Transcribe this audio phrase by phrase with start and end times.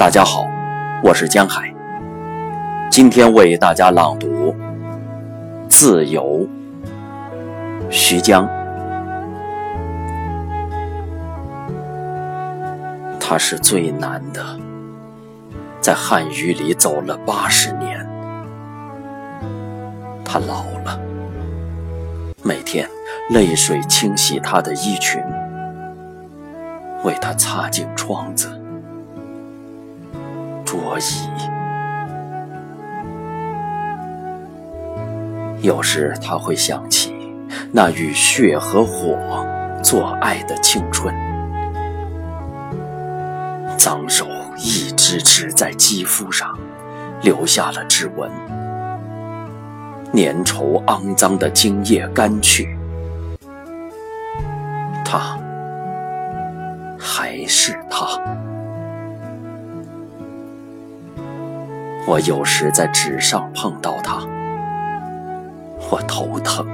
[0.00, 0.48] 大家好，
[1.02, 1.70] 我是江海，
[2.90, 4.26] 今天为大家朗读
[5.68, 6.38] 《自由》。
[7.90, 8.48] 徐江，
[13.20, 14.42] 他是最难的，
[15.82, 18.08] 在汉语里走了八十年，
[20.24, 20.98] 他老了，
[22.42, 22.88] 每天
[23.28, 25.22] 泪水清洗他的衣裙，
[27.04, 28.50] 为他擦净窗子。
[30.70, 31.02] 桌椅，
[35.66, 37.12] 有时他会想起
[37.72, 39.18] 那与血和火
[39.82, 41.12] 做爱的青春，
[43.76, 44.24] 脏手
[44.58, 46.56] 一支支在肌肤上
[47.20, 48.30] 留下了指纹，
[50.14, 52.78] 粘稠肮脏的精液干去，
[55.04, 55.36] 他
[56.96, 58.06] 还是他。
[62.06, 64.20] 我有时在纸上碰到他，
[65.90, 66.66] 我头疼。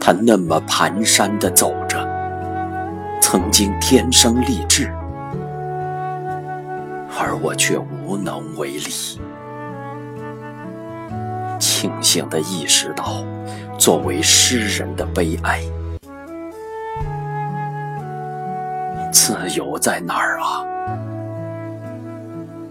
[0.00, 1.98] 他那么蹒跚地走着，
[3.20, 4.90] 曾经天生丽质，
[7.18, 9.20] 而我却无能为力。
[11.58, 13.22] 庆幸地意识到，
[13.76, 15.60] 作为诗人的悲哀。
[19.12, 20.64] 自由在哪儿啊？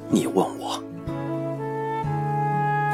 [0.10, 0.82] 你问我，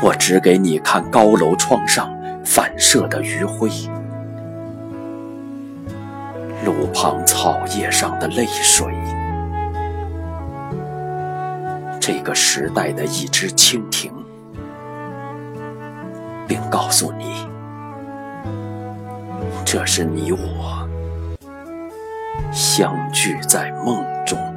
[0.01, 2.11] 我只给你看高楼窗上
[2.43, 3.69] 反射的余晖，
[6.65, 8.87] 路旁草叶上的泪水，
[11.99, 14.11] 这个时代的一只蜻蜓，
[16.47, 17.47] 并告诉你，
[19.63, 20.89] 这是你我
[22.51, 24.52] 相聚在梦中。